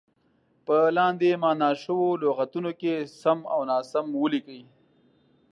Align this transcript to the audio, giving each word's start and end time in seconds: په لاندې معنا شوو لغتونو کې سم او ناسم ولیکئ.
په 0.65 0.77
لاندې 0.97 1.29
معنا 1.43 1.71
شوو 1.83 2.09
لغتونو 2.23 2.71
کې 2.79 2.93
سم 3.21 3.39
او 3.53 3.59
ناسم 3.71 4.05
ولیکئ. 4.21 4.61